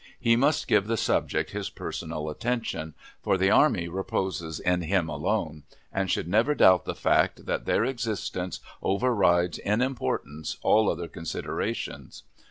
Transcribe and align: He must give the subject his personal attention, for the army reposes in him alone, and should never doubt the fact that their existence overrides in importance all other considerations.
He 0.19 0.35
must 0.35 0.67
give 0.67 0.87
the 0.87 0.97
subject 0.97 1.51
his 1.51 1.69
personal 1.69 2.27
attention, 2.31 2.95
for 3.21 3.37
the 3.37 3.51
army 3.51 3.87
reposes 3.87 4.59
in 4.59 4.81
him 4.81 5.09
alone, 5.09 5.61
and 5.93 6.09
should 6.09 6.27
never 6.27 6.55
doubt 6.55 6.85
the 6.85 6.95
fact 6.95 7.45
that 7.45 7.65
their 7.65 7.85
existence 7.85 8.61
overrides 8.81 9.59
in 9.59 9.79
importance 9.83 10.57
all 10.63 10.89
other 10.91 11.07
considerations. 11.07 12.23